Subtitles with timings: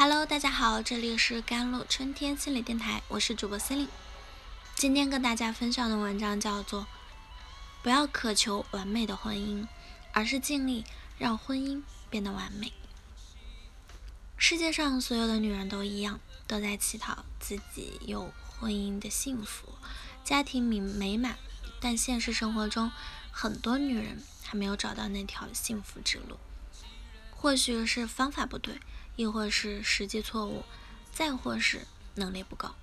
[0.00, 3.88] Hello，大家好，这里是甘露春天心理电台，我是主播思玲。
[4.76, 6.82] 今天跟大家分享的文章叫做
[7.82, 9.66] 《不要渴求完美的婚姻，
[10.12, 10.84] 而是尽力
[11.18, 12.68] 让婚姻变得完美》。
[14.36, 19.74] 世界上所有的女人都一样，都在乞讨自己有婚姻的幸福，
[20.22, 21.36] 家庭美美满，
[21.80, 22.92] 但现实生活中，
[23.32, 26.38] 很多女人还没有找到那条幸福之路。
[27.32, 28.78] 或许是方法不对。
[29.18, 30.64] 亦或是实际错误，
[31.12, 32.76] 再或是能力不够。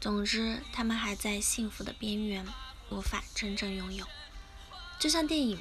[0.00, 2.46] 总之，他们还在幸福的边缘，
[2.88, 4.06] 无法真正拥有。
[4.98, 5.58] 就像电影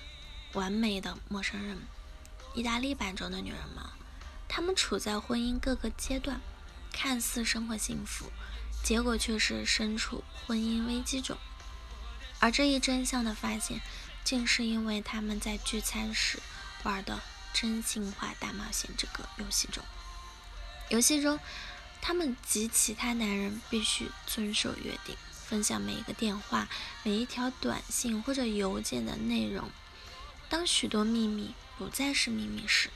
[0.57, 1.76] 《完美的陌生人》，
[2.57, 3.84] 意大利版中的女人们，
[4.48, 6.40] 她们处在婚姻各个阶段，
[6.93, 8.31] 看似生活幸福，
[8.81, 11.38] 结果却是身处婚姻危机中。
[12.40, 13.81] 而这一真相的发现，
[14.23, 16.40] 竟是因为他们在聚餐时
[16.84, 17.20] 玩的。
[17.62, 19.84] 真心话大冒险这个游戏中，
[20.88, 21.38] 游戏中，
[22.01, 26.70] 他们及其他男人必须遵守约定，分享每一个电话、
[27.04, 29.70] 每一条短信或者邮件的内容。
[30.48, 32.90] 当许多秘密不再是秘密时，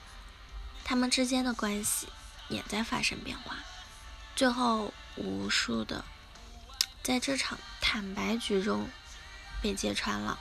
[0.85, 2.07] 他们之间的关系
[2.47, 3.57] 也在发生变化。
[4.33, 6.05] 最后，无数的
[7.03, 8.87] 在这场坦白局中
[9.61, 10.39] 被揭穿了。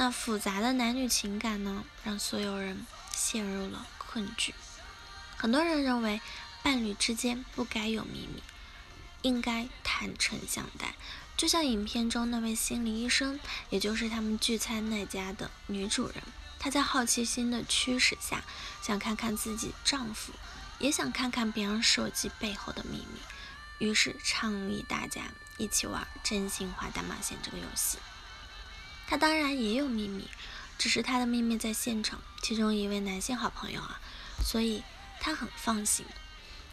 [0.00, 4.54] 那复杂的男女情感呢，让所有人陷入了困局。
[5.36, 6.20] 很多人认为，
[6.62, 8.40] 伴侣之间不该有秘密，
[9.22, 10.94] 应该坦诚相待。
[11.36, 13.40] 就像影片中那位心理医生，
[13.70, 16.22] 也就是他们聚餐那家的女主人，
[16.60, 18.44] 她在好奇心的驱使下，
[18.80, 20.32] 想看看自己丈夫，
[20.78, 23.20] 也想看看别人手机背后的秘密，
[23.84, 25.22] 于是倡议大家
[25.56, 27.98] 一起玩真心话大冒险这个游戏。
[29.08, 30.28] 他当然也有秘密，
[30.76, 33.98] 只是他的秘密在现场，其中一位男性好朋友啊，
[34.44, 34.84] 所以
[35.18, 36.04] 他很放心。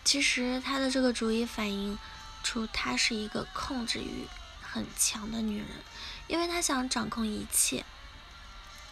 [0.03, 1.97] 其实他的这个主意反映
[2.43, 4.27] 出他是一个控制欲
[4.61, 5.67] 很强的女人，
[6.27, 7.85] 因为她想掌控一切。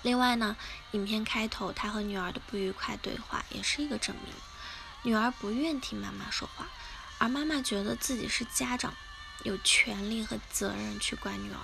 [0.03, 0.56] 另外呢，
[0.92, 4.34] 影片开头他和女儿的不愉快对话也是一个证明。
[5.03, 6.70] 女儿不愿听妈妈说话，
[7.18, 8.94] 而妈妈觉得自己是家长，
[9.44, 11.59] 有权利和责任去管女儿。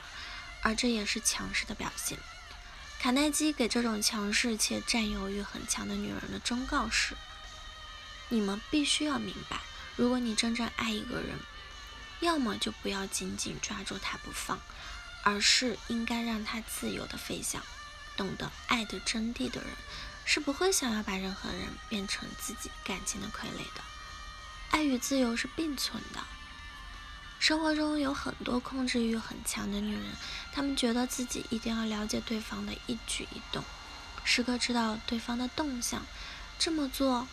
[0.61, 2.17] 而这也是强势的表现。
[2.99, 7.15] 卡耐基给这种强势且占有欲很强的女人的忠告是：
[8.27, 9.61] 你们必须要明白，
[9.95, 11.39] 如果你真正爱一个人，
[12.19, 14.59] 要么就不要紧紧抓住他不放，
[15.23, 17.63] 而是应该让他自由的飞翔。
[18.17, 19.69] 懂得爱的真谛的人，
[20.25, 23.81] 是不会想要把任何人变成自己感情的傀儡的。
[24.71, 26.21] 爱与自由是并存的。
[27.39, 30.03] 生活中有很多控制欲很强的女人，
[30.51, 33.63] 她们觉得自己一定要了解对方的一举一动，
[34.25, 36.05] 时刻知道对方的动向。
[36.59, 37.25] 这么做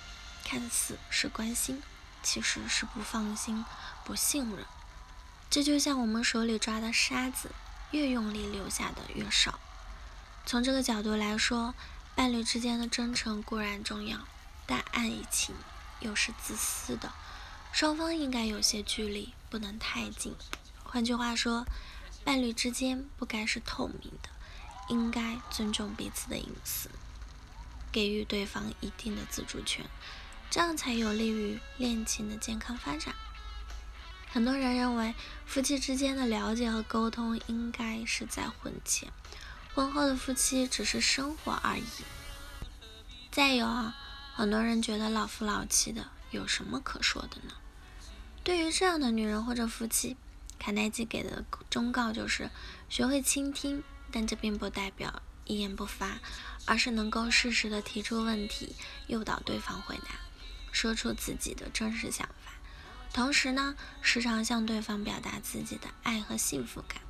[0.44, 1.82] 看似是关心，
[2.22, 3.64] 其实是不放心、
[4.04, 4.64] 不信任。
[5.50, 7.50] 这就像我们手里抓的沙子，
[7.90, 9.58] 越用力留下的越少。
[10.44, 11.74] 从这个角度来说，
[12.14, 14.20] 伴侣之间的真诚固然重要，
[14.66, 15.56] 但爱情
[15.98, 17.12] 又是自私的。
[17.76, 20.34] 双方应该有些距离，不能太近。
[20.82, 21.66] 换句话说，
[22.24, 24.30] 伴侣之间不该是透明的，
[24.88, 26.88] 应该尊重彼此的隐私，
[27.92, 29.84] 给予对方一定的自主权，
[30.48, 33.14] 这样才有利于恋情的健康发展。
[34.32, 35.14] 很多人认为，
[35.44, 39.12] 夫妻之间的了解和沟通应该是在婚前，
[39.74, 41.84] 婚后的夫妻只是生活而已。
[43.30, 43.94] 再有啊，
[44.34, 47.52] 很多人觉得老夫老妻的有什么可说的呢？
[48.46, 50.16] 对于这样的女人或者夫妻，
[50.56, 52.48] 卡耐基给的忠告就是
[52.88, 56.20] 学会倾听，但这并不代表一言不发，
[56.64, 58.76] 而是能够适时的提出问题，
[59.08, 60.12] 诱导对方回答，
[60.70, 62.52] 说出自己的真实想法。
[63.12, 67.00] 同时呢，时常向对方表达自己的爱和幸福感。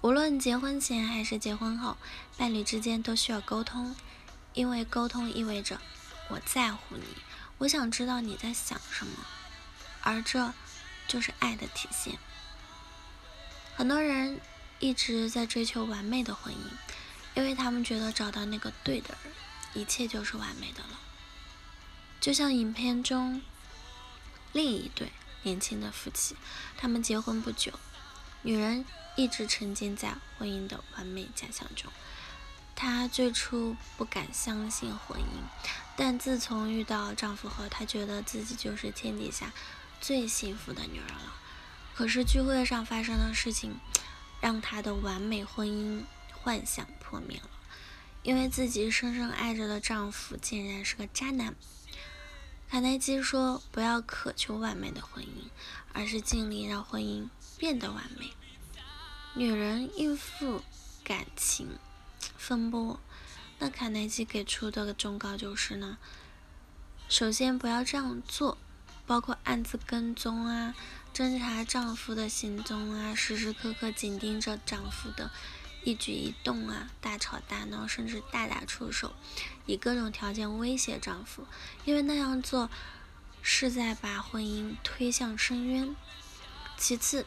[0.00, 1.96] 无论结婚前还是结婚后，
[2.36, 3.94] 伴侣之间都需要沟通，
[4.52, 5.80] 因为沟通意味着
[6.28, 7.04] 我在乎你，
[7.58, 9.12] 我想知道你在想什么。
[10.02, 10.52] 而这
[11.06, 12.18] 就是爱的体现。
[13.76, 14.40] 很多人
[14.78, 16.58] 一直在追求完美的婚姻，
[17.34, 19.32] 因为他们觉得找到那个对的人，
[19.74, 21.00] 一切就是完美的了。
[22.20, 23.42] 就像影片中
[24.52, 25.12] 另一对
[25.42, 26.34] 年轻的夫妻，
[26.76, 27.72] 他们结婚不久，
[28.42, 31.92] 女人一直沉浸在婚姻的完美假象中。
[32.74, 35.42] 她最初不敢相信婚姻，
[35.96, 39.52] 但自从遇到丈夫后，她觉得自己就是天底下。
[40.06, 41.34] 最幸福的女人了，
[41.92, 43.74] 可是聚会上发生的事情，
[44.40, 47.50] 让她的完美婚姻幻想破灭了。
[48.22, 51.56] 因为自己深深爱着的丈夫竟然是个渣男，
[52.70, 55.50] 卡耐基说：“不要渴求完美的婚姻，
[55.92, 57.28] 而是尽力让婚姻
[57.58, 58.30] 变得完美。”
[59.34, 60.62] 女人应付
[61.02, 61.80] 感情
[62.36, 63.00] 风波，
[63.58, 65.98] 那卡耐基给出的忠告就是呢：
[67.08, 68.56] 首先不要这样做，
[69.06, 70.74] 包括暗自跟踪啊。
[71.14, 75.30] 侦查丈夫的行踪啊，时时刻刻紧盯着丈夫的
[75.82, 79.14] 一举一动啊，大吵大闹，甚至大打出手，
[79.64, 81.46] 以各种条件威胁丈夫，
[81.86, 82.68] 因为那样做
[83.40, 85.96] 是在把婚姻推向深渊。
[86.76, 87.24] 其次，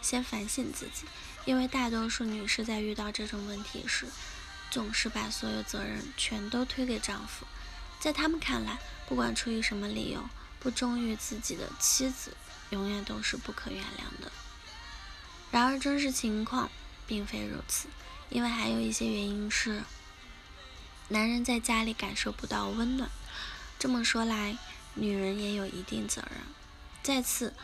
[0.00, 1.04] 先反省自己，
[1.44, 4.06] 因为大多数女士在遇到这种问题时，
[4.70, 7.44] 总是把所有责任全都推给丈夫，
[8.00, 10.26] 在他们看来，不管出于什么理由，
[10.66, 12.36] 不忠于自己的妻子。
[12.70, 14.32] 永远都是不可原谅的。
[15.52, 16.68] 然而，真实情况
[17.06, 17.86] 并非如此，
[18.28, 19.84] 因为还有一些原因是，
[21.06, 23.08] 男人在家里感受不到温暖。
[23.78, 24.58] 这么说来，
[24.94, 26.40] 女人也有一定责任。
[27.04, 27.54] 再次，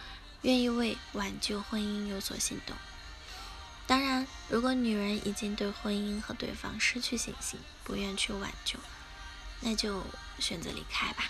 [0.43, 2.76] 愿意为挽救婚姻有所行动。
[3.88, 8.78] 当然，如果女人已经对婚姻和对方失去信心，不愿去挽救，
[9.62, 10.05] 那就
[10.38, 11.25] 选择离开吧。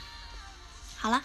[0.99, 1.25] 好了。